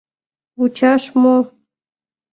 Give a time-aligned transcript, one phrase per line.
[0.57, 1.35] —Вучаш мо?